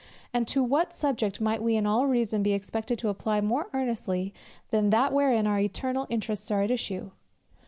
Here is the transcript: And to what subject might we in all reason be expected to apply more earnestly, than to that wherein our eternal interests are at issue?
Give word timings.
And 0.33 0.47
to 0.47 0.63
what 0.63 0.95
subject 0.95 1.39
might 1.39 1.61
we 1.61 1.75
in 1.75 1.85
all 1.85 2.07
reason 2.07 2.41
be 2.41 2.53
expected 2.53 2.97
to 2.97 3.09
apply 3.09 3.39
more 3.39 3.67
earnestly, 3.71 4.33
than 4.71 4.85
to 4.85 4.89
that 4.89 5.13
wherein 5.13 5.45
our 5.45 5.59
eternal 5.59 6.07
interests 6.09 6.49
are 6.49 6.63
at 6.63 6.71
issue? 6.71 7.11